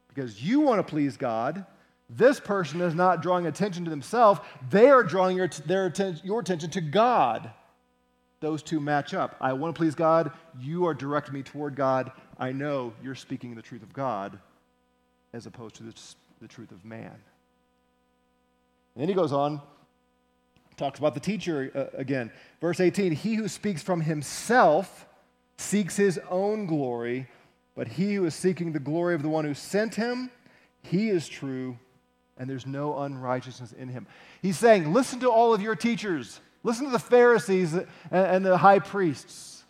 [0.10, 1.66] Because you want to please God,
[2.10, 5.92] this person is not drawing attention to themselves, they are drawing your, their,
[6.24, 7.52] your attention to God.
[8.40, 9.38] Those two match up.
[9.40, 10.32] I want to please God.
[10.60, 12.12] You are directing me toward God.
[12.38, 14.38] I know you're speaking the truth of God
[15.32, 15.94] as opposed to the,
[16.42, 17.16] the truth of man.
[18.96, 19.62] And then he goes on,
[20.78, 22.32] talks about the teacher uh, again.
[22.62, 25.08] Verse 18 He who speaks from himself
[25.58, 27.28] seeks his own glory,
[27.76, 30.30] but he who is seeking the glory of the one who sent him,
[30.82, 31.78] he is true,
[32.38, 34.06] and there's no unrighteousness in him.
[34.42, 37.76] He's saying, Listen to all of your teachers, listen to the Pharisees
[38.12, 39.64] and the high priests.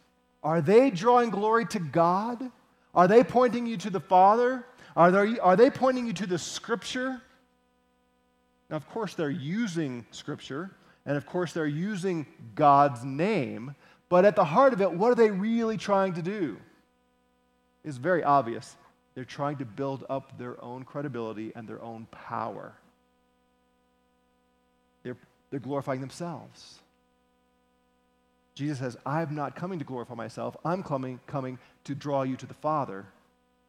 [0.43, 2.51] Are they drawing glory to God?
[2.93, 4.65] Are they pointing you to the Father?
[4.95, 7.21] Are they, are they pointing you to the Scripture?
[8.69, 10.71] Now, of course, they're using Scripture,
[11.05, 13.75] and of course, they're using God's name,
[14.09, 16.57] but at the heart of it, what are they really trying to do?
[17.83, 18.75] It's very obvious.
[19.15, 22.73] They're trying to build up their own credibility and their own power.
[25.03, 25.17] They're,
[25.51, 26.79] they're glorifying themselves.
[28.55, 30.55] Jesus says, I'm not coming to glorify myself.
[30.63, 33.05] I'm coming, coming to draw you to the Father.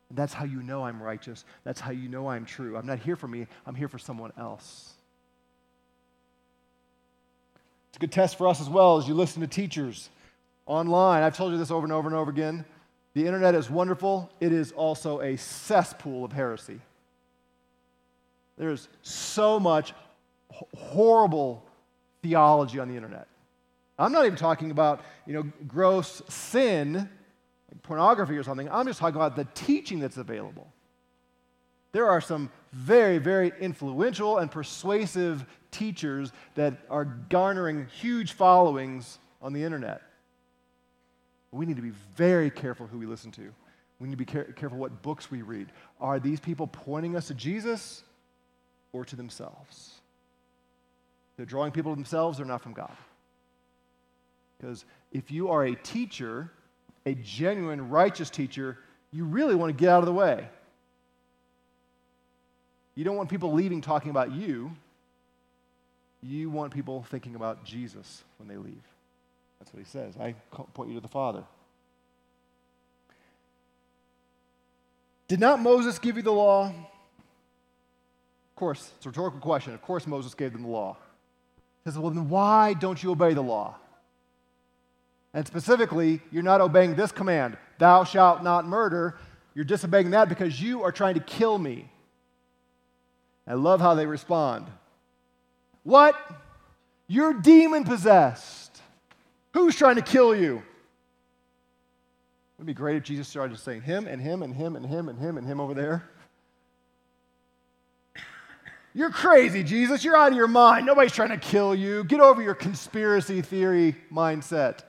[0.09, 1.45] And that's how you know I'm righteous.
[1.65, 2.77] That's how you know I'm true.
[2.77, 4.93] I'm not here for me, I'm here for someone else.
[7.89, 10.11] It's a good test for us as well as you listen to teachers
[10.67, 11.23] online.
[11.23, 12.65] I've told you this over and over and over again.
[13.15, 16.81] The internet is wonderful, it is also a cesspool of heresy.
[18.59, 19.95] There's so much
[20.51, 21.65] horrible
[22.23, 23.29] theology on the internet.
[23.99, 28.69] I'm not even talking about, you know, gross sin, like pornography or something.
[28.71, 30.73] I'm just talking about the teaching that's available.
[31.93, 39.53] There are some very, very influential and persuasive teachers that are garnering huge followings on
[39.53, 40.03] the internet.
[41.55, 43.53] We need to be very careful who we listen to.
[44.01, 45.69] We need to be care- careful what books we read.
[46.01, 48.03] Are these people pointing us to Jesus
[48.93, 50.01] or to themselves?
[51.37, 52.93] They're drawing people to themselves, they're not from God.
[54.59, 56.51] Because if you are a teacher,
[57.07, 58.79] a genuine, righteous teacher,
[59.13, 60.49] you really want to get out of the way.
[62.97, 64.73] You don't want people leaving talking about you.
[66.21, 68.83] You want people thinking about Jesus when they leave.
[69.65, 70.15] That's what he says.
[70.21, 70.35] I
[70.75, 71.43] point you to the Father.
[75.27, 76.67] Did not Moses give you the law?
[76.67, 79.73] Of course, it's a rhetorical question.
[79.73, 80.99] Of course, Moses gave them the law.
[81.83, 83.77] He says, well, then why don't you obey the law?
[85.33, 89.17] And specifically, you're not obeying this command, thou shalt not murder.
[89.55, 91.91] You're disobeying that because you are trying to kill me.
[93.47, 94.67] I love how they respond.
[95.85, 96.17] What?
[97.07, 98.64] You're demon possessed.
[99.55, 100.57] Who's trying to kill you?
[100.57, 100.63] It
[102.59, 105.19] would be great if Jesus started saying him and him and him and him and
[105.19, 106.11] him and him over there.
[108.95, 110.05] You're crazy, Jesus.
[110.05, 110.87] You're out of your mind.
[110.87, 112.05] Nobody's trying to kill you.
[112.05, 114.81] Get over your conspiracy theory mindset.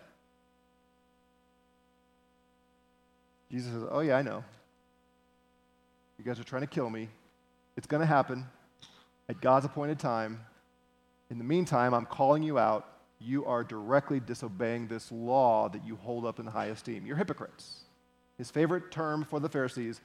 [3.51, 4.43] Jesus says, Oh, yeah, I know.
[6.17, 7.07] You guys are trying to kill me.
[7.77, 8.45] It's going to happen
[9.29, 10.39] at God's appointed time.
[11.29, 12.94] In the meantime, I'm calling you out.
[13.25, 17.07] You are directly disobeying this law that you hold up in high esteem.
[17.07, 17.81] You're hypocrites.
[18.37, 19.99] His favorite term for the Pharisees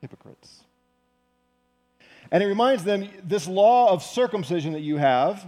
[0.00, 0.62] hypocrites.
[2.30, 5.44] And it reminds them this law of circumcision that you have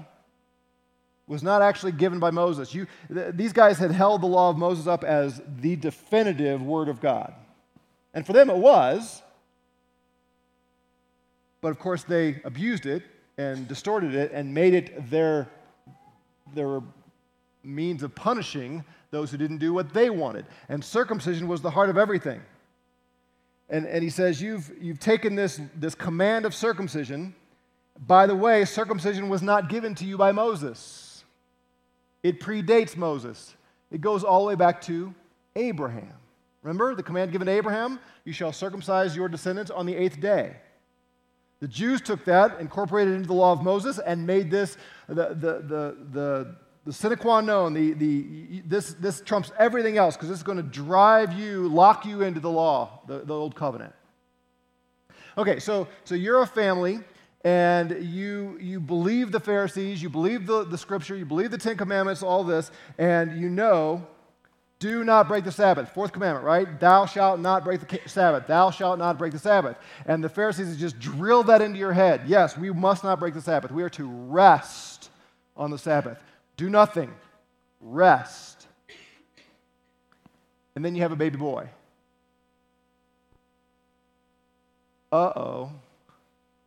[1.28, 2.74] was not actually given by Moses.
[2.74, 6.88] You, th- these guys had held the law of Moses up as the definitive word
[6.88, 7.32] of God.
[8.12, 9.22] And for them it was.
[11.60, 13.04] But of course, they abused it
[13.38, 15.48] and distorted it and made it their,
[16.54, 16.82] their
[17.62, 20.46] means of punishing those who didn't do what they wanted.
[20.68, 22.40] And circumcision was the heart of everything.
[23.68, 27.34] And, and he says, you've, you've taken this, this command of circumcision.
[28.06, 31.24] By the way, circumcision was not given to you by Moses,
[32.22, 33.54] it predates Moses.
[33.90, 35.14] It goes all the way back to
[35.54, 36.14] Abraham.
[36.62, 37.98] Remember the command given to Abraham?
[38.24, 40.56] You shall circumcise your descendants on the eighth day.
[41.60, 44.76] The Jews took that, incorporated it into the law of Moses, and made this
[45.08, 47.74] the, the, the, the, the sine qua non.
[47.74, 52.04] The, the, this, this trumps everything else because this is going to drive you, lock
[52.04, 53.94] you into the law, the, the old covenant.
[55.38, 57.00] Okay, so, so you're a family
[57.44, 61.76] and you, you believe the Pharisees, you believe the, the scripture, you believe the Ten
[61.76, 64.06] Commandments, all this, and you know
[64.82, 65.90] do not break the Sabbath.
[65.90, 66.80] Fourth commandment, right?
[66.80, 68.48] Thou shalt not break the Sabbath.
[68.48, 69.76] Thou shalt not break the Sabbath.
[70.06, 72.22] And the Pharisees just drilled that into your head.
[72.26, 73.70] Yes, we must not break the Sabbath.
[73.70, 75.10] We are to rest
[75.56, 76.20] on the Sabbath.
[76.62, 77.12] Do nothing.
[77.80, 78.68] Rest.
[80.76, 81.68] And then you have a baby boy.
[85.10, 85.72] Uh oh.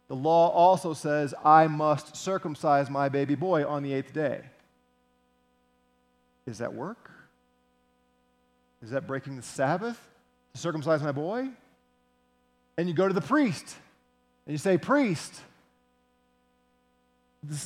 [0.10, 4.42] The law also says I must circumcise my baby boy on the eighth day.
[6.46, 7.10] Is that work?
[8.84, 9.98] Is that breaking the Sabbath
[10.56, 11.48] to circumcise my boy?
[12.78, 13.78] And you go to the priest
[14.46, 15.40] and you say, Priest,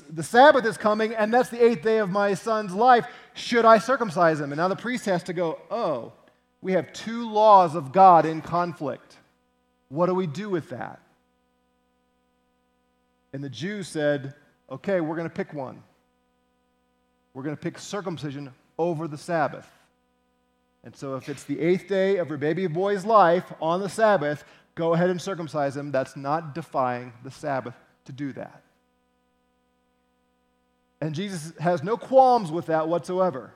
[0.09, 3.05] the Sabbath is coming, and that's the eighth day of my son's life.
[3.34, 4.51] Should I circumcise him?
[4.51, 6.13] And now the priest has to go, Oh,
[6.61, 9.17] we have two laws of God in conflict.
[9.89, 10.99] What do we do with that?
[13.34, 14.34] And the Jews said,
[14.71, 15.82] Okay, we're going to pick one.
[17.34, 19.67] We're going to pick circumcision over the Sabbath.
[20.84, 24.45] And so, if it's the eighth day of your baby boy's life on the Sabbath,
[24.75, 25.91] go ahead and circumcise him.
[25.91, 27.75] That's not defying the Sabbath
[28.05, 28.63] to do that.
[31.02, 33.54] And Jesus has no qualms with that whatsoever.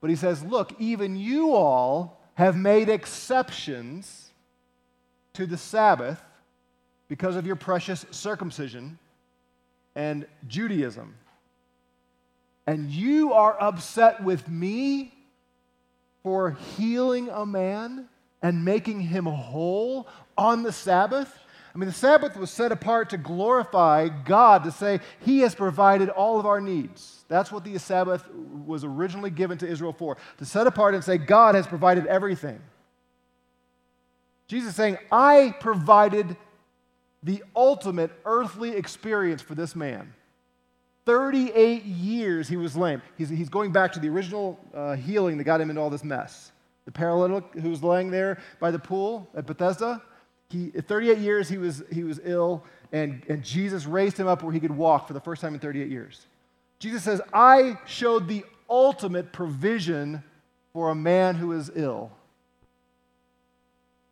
[0.00, 4.30] But he says, Look, even you all have made exceptions
[5.34, 6.20] to the Sabbath
[7.08, 8.98] because of your precious circumcision
[9.94, 11.14] and Judaism.
[12.66, 15.12] And you are upset with me
[16.22, 18.08] for healing a man
[18.42, 21.36] and making him whole on the Sabbath?
[21.72, 26.08] I mean, the Sabbath was set apart to glorify God, to say He has provided
[26.08, 27.24] all of our needs.
[27.28, 28.24] That's what the Sabbath
[28.66, 32.60] was originally given to Israel for, to set apart and say, God has provided everything.
[34.48, 36.36] Jesus saying, I provided
[37.22, 40.12] the ultimate earthly experience for this man.
[41.06, 43.00] 38 years he was lame.
[43.16, 46.04] He's, he's going back to the original uh, healing that got him into all this
[46.04, 46.52] mess.
[46.84, 50.02] The paralytic who was laying there by the pool at Bethesda,
[50.50, 54.52] he, 38 years he was, he was ill, and, and Jesus raised him up where
[54.52, 56.26] he could walk for the first time in 38 years.
[56.78, 60.22] Jesus says, I showed the ultimate provision
[60.72, 62.10] for a man who is ill.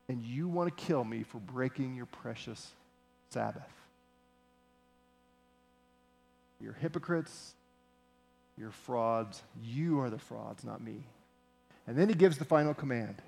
[0.09, 2.73] And you want to kill me for breaking your precious
[3.31, 3.63] Sabbath.
[6.61, 7.55] You're hypocrites.
[8.57, 9.43] You're frauds.
[9.63, 11.05] You are the frauds, not me.
[11.87, 13.23] And then he gives the final command.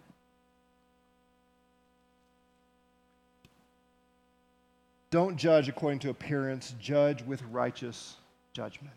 [5.11, 8.17] Don't judge according to appearance, judge with righteous
[8.53, 8.95] judgment.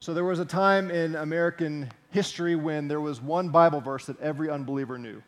[0.00, 4.18] So, there was a time in American history when there was one Bible verse that
[4.20, 5.22] every unbeliever knew.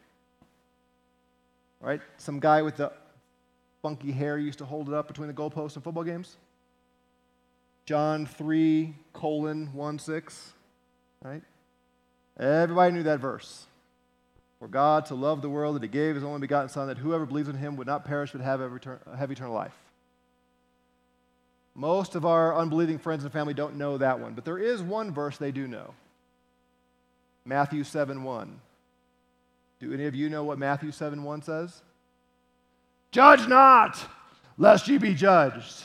[1.80, 2.00] Right?
[2.16, 2.90] Some guy with the
[3.82, 6.36] funky hair used to hold it up between the goalposts in football games.
[7.84, 10.52] John 3, colon 1 6.
[11.22, 11.42] Right?
[12.38, 13.66] Everybody knew that verse.
[14.62, 17.26] For God to love the world that he gave his only begotten Son, that whoever
[17.26, 18.60] believes in him would not perish but have,
[19.18, 19.74] have eternal life.
[21.74, 25.10] Most of our unbelieving friends and family don't know that one, but there is one
[25.10, 25.94] verse they do know
[27.44, 28.60] Matthew 7 1.
[29.80, 31.82] Do any of you know what Matthew 7 1 says?
[33.10, 33.98] Judge not,
[34.58, 35.82] lest ye be judged.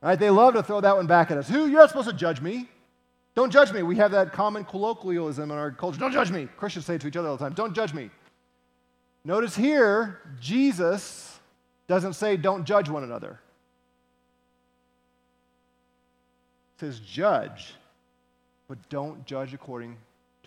[0.00, 0.16] Right?
[0.16, 1.48] They love to throw that one back at us.
[1.48, 1.66] Who?
[1.66, 2.68] You're not supposed to judge me.
[3.34, 3.82] Don't judge me.
[3.82, 5.98] We have that common colloquialism in our culture.
[5.98, 6.48] Don't judge me.
[6.56, 7.54] Christians say it to each other all the time.
[7.54, 8.10] Don't judge me.
[9.24, 11.38] Notice here, Jesus
[11.88, 13.40] doesn't say don't judge one another.
[16.76, 17.74] He says judge,
[18.68, 19.96] but don't judge according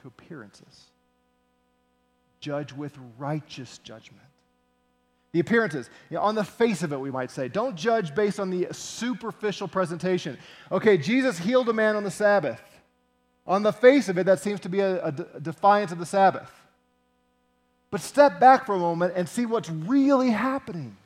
[0.01, 0.85] to appearances.
[2.39, 4.23] Judge with righteous judgment.
[5.33, 7.47] The appearances, you know, on the face of it, we might say.
[7.47, 10.37] Don't judge based on the superficial presentation.
[10.71, 12.61] Okay, Jesus healed a man on the Sabbath.
[13.47, 16.51] On the face of it, that seems to be a, a, defiance of the Sabbath.
[17.89, 20.97] But step back for a moment and see what's really happening.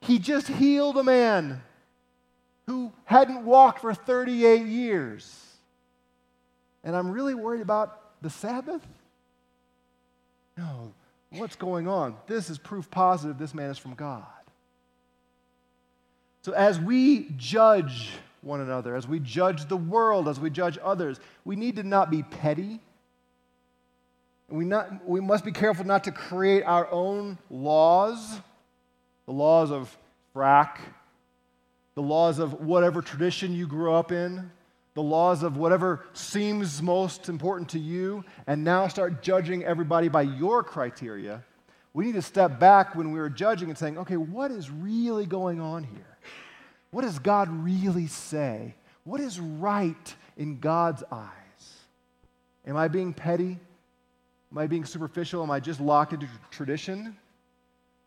[0.00, 1.62] He just healed a man
[2.66, 5.46] who hadn't walked for 38 years.
[6.82, 8.84] And I'm really worried about the Sabbath?
[10.56, 10.92] No,
[11.34, 12.16] What's going on?
[12.26, 14.24] This is proof positive this man is from God.
[16.42, 18.10] So, as we judge
[18.42, 22.10] one another, as we judge the world, as we judge others, we need to not
[22.10, 22.80] be petty.
[24.48, 28.40] We, not, we must be careful not to create our own laws,
[29.26, 29.96] the laws of
[30.34, 30.78] frack,
[31.94, 34.50] the laws of whatever tradition you grew up in,
[34.94, 40.22] the laws of whatever seems most important to you, and now start judging everybody by
[40.22, 41.42] your criteria,
[41.94, 45.26] we need to step back when we are judging and saying, okay, what is really
[45.26, 46.18] going on here?
[46.92, 48.74] What does God really say?
[49.02, 51.28] What is right in God's eyes?
[52.64, 53.58] Am I being petty?
[54.52, 55.42] Am I being superficial?
[55.42, 57.16] Am I just locked into tradition?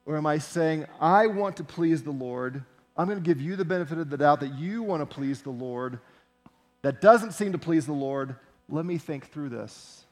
[0.06, 2.64] Or am I saying, I want to please the Lord?
[2.96, 5.42] I'm going to give you the benefit of the doubt that you want to please
[5.42, 6.00] the Lord
[6.84, 8.36] that doesn't seem to please the Lord,
[8.70, 10.06] let me think through this.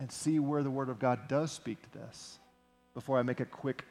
[0.00, 2.38] and see where the Word of God does speak to this
[2.94, 3.84] before I make a quick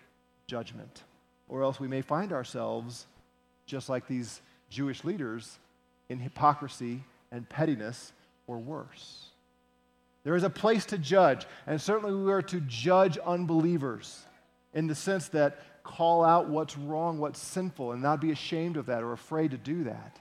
[0.47, 1.03] judgment.
[1.49, 3.07] Or else we may find ourselves,
[3.67, 5.59] just like these Jewish leaders,
[6.09, 8.13] in hypocrisy and pettiness
[8.47, 9.29] or worse.
[10.23, 14.25] There is a place to judge, and certainly we are to judge unbelievers
[14.73, 18.87] in the sense that call out what's wrong, what's sinful, and not be ashamed of
[18.87, 20.19] that or afraid to do that.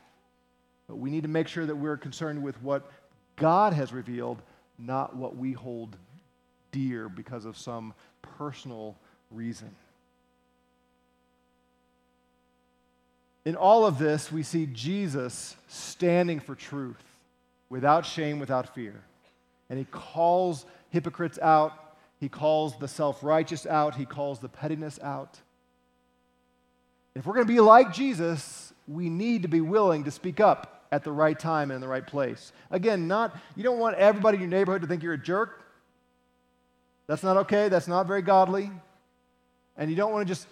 [0.87, 2.91] But we need to make sure that we're concerned with what
[3.35, 4.43] God has revealed,
[4.79, 5.97] not what we hold
[6.71, 7.93] dear because of some
[8.23, 8.97] personal
[9.31, 9.75] reason.
[13.47, 17.03] In all of this, we see Jesus standing for truth
[17.71, 19.01] without shame, without fear.
[19.71, 21.73] And he calls hypocrites out,
[22.19, 25.39] he calls the self righteous out, he calls the pettiness out.
[27.15, 30.89] If we're going to be like Jesus, we need to be willing to speak up
[30.91, 32.53] at the right time and in the right place.
[32.73, 35.63] Again, not you don't want everybody in your neighborhood to think you're a jerk.
[37.07, 37.69] That's not okay.
[37.69, 38.73] That's not very godly.
[39.77, 40.49] And you don't want to just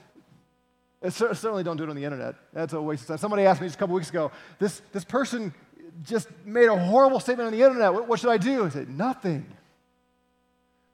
[1.11, 2.34] certainly don't do it on the internet.
[2.52, 3.18] That's a waste of time.
[3.18, 5.52] Somebody asked me just a couple weeks ago, this, this person
[6.02, 7.92] just made a horrible statement on the internet.
[7.92, 8.64] What, what should I do?
[8.64, 9.46] I said, nothing.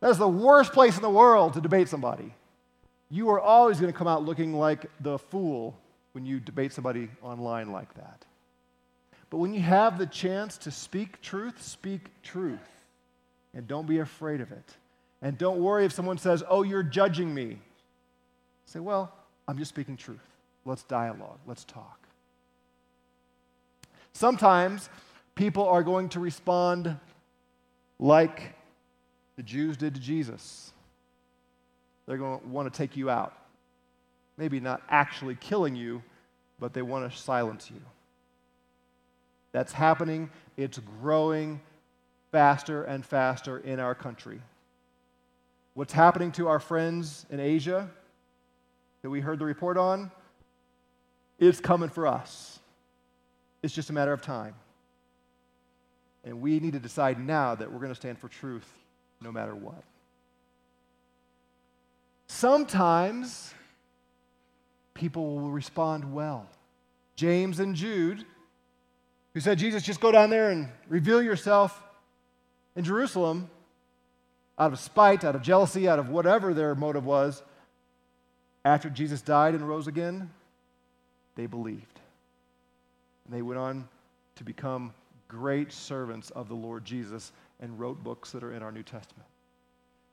[0.01, 2.35] That is the worst place in the world to debate somebody.
[3.11, 5.77] You are always going to come out looking like the fool
[6.13, 8.25] when you debate somebody online like that.
[9.31, 12.59] But when you have the chance to speak truth, speak truth.
[13.55, 14.77] And don't be afraid of it.
[15.23, 17.59] And don't worry if someone says, Oh, you're judging me.
[18.65, 19.13] Say, Well,
[19.51, 20.21] I'm just speaking truth.
[20.65, 21.41] Let's dialogue.
[21.45, 22.07] Let's talk.
[24.13, 24.89] Sometimes
[25.35, 26.97] people are going to respond
[27.99, 28.55] like
[29.35, 30.73] the Jews did to Jesus.
[32.07, 33.37] They're going to want to take you out.
[34.37, 36.01] Maybe not actually killing you,
[36.61, 37.81] but they want to silence you.
[39.51, 40.31] That's happening.
[40.57, 41.61] It's growing
[42.31, 44.43] faster and faster in our country.
[45.75, 47.91] What's happening to our friends in Asia
[49.03, 50.11] that we heard the report on?
[51.41, 52.61] is coming for us.
[53.63, 54.55] It's just a matter of time.
[56.23, 58.71] And we need to decide now that we're going to stand for truth
[59.23, 59.83] no matter what.
[62.27, 63.53] Sometimes
[64.95, 66.47] people will respond well.
[67.17, 68.25] James and Jude,
[69.35, 71.83] who said, Jesus, just go down there and reveal yourself
[72.77, 73.51] in Jerusalem
[74.59, 77.43] out of spite, out of jealousy, out of whatever their motive was,
[78.65, 80.31] after Jesus died and rose again,
[81.35, 82.01] they believed.
[83.25, 83.89] And they went on
[84.37, 84.93] to become
[85.29, 89.27] great servants of the Lord Jesus and wrote books that are in our New Testament.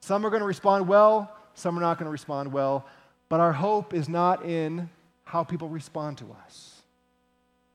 [0.02, 2.86] Some are going to respond well, some are not going to respond well,
[3.30, 4.90] but our hope is not in
[5.24, 6.82] how people respond to us.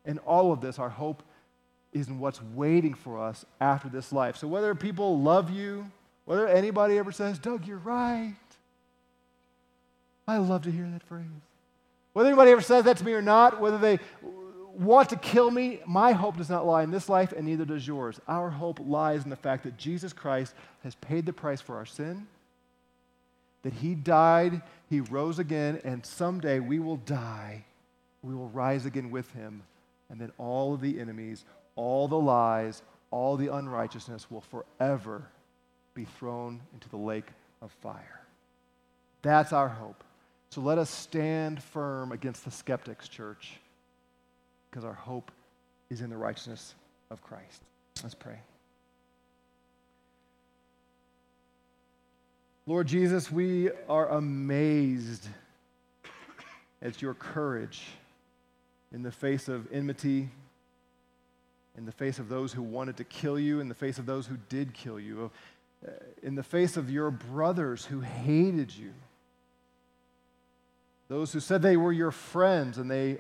[0.05, 1.23] In all of this, our hope
[1.93, 4.37] is in what's waiting for us after this life.
[4.37, 5.91] So whether people love you,
[6.25, 8.35] whether anybody ever says, Doug, you're right.
[10.27, 11.25] I love to hear that phrase.
[12.13, 13.99] Whether anybody ever says that to me or not, whether they
[14.75, 17.87] want to kill me, my hope does not lie in this life, and neither does
[17.87, 18.21] yours.
[18.29, 21.87] Our hope lies in the fact that Jesus Christ has paid the price for our
[21.87, 22.27] sin,
[23.63, 27.65] that He died, He rose again, and someday we will die.
[28.23, 29.63] We will rise again with Him,
[30.11, 31.45] and then all of the enemies,
[31.77, 35.27] all the lies, all the unrighteousness will forever
[35.95, 37.29] be thrown into the lake
[37.61, 38.21] of fire.
[39.23, 40.03] That's our hope.
[40.53, 43.59] So let us stand firm against the skeptics, church
[44.69, 45.31] because our hope
[45.89, 46.75] is in the righteousness
[47.11, 47.63] of Christ.
[48.03, 48.39] Let's pray.
[52.67, 55.27] Lord Jesus, we are amazed
[56.83, 57.85] at your courage
[58.93, 60.29] in the face of enmity,
[61.79, 64.27] in the face of those who wanted to kill you, in the face of those
[64.27, 65.31] who did kill you,
[65.89, 65.93] uh,
[66.23, 68.93] in the face of your brothers who hated you,
[71.13, 73.19] those who said they were your friends and they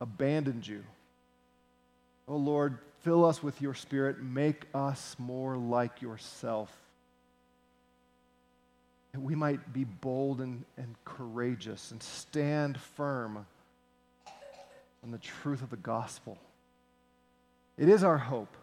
[0.00, 0.84] abandoned you.
[2.28, 4.22] Oh Lord, fill us with your Spirit.
[4.22, 6.72] Make us more like yourself.
[9.10, 13.44] That we might be bold and, and courageous and stand firm
[15.02, 16.38] on the truth of the gospel.
[17.76, 18.56] It is our hope.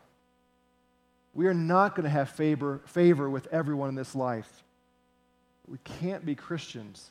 [1.34, 4.64] We are not going to have favor, favor with everyone in this life.
[5.68, 7.10] We can't be Christians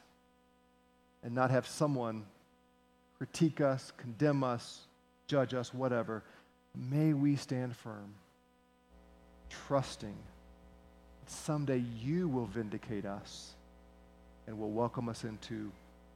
[1.22, 2.24] and not have someone
[3.18, 4.86] critique us, condemn us,
[5.26, 6.22] judge us, whatever.
[6.74, 8.14] May we stand firm,
[9.66, 10.16] trusting
[11.20, 13.52] that someday you will vindicate us
[14.46, 15.70] and will welcome us into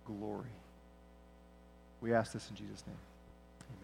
[0.07, 0.47] glory.
[2.01, 2.97] We ask this in Jesus' name.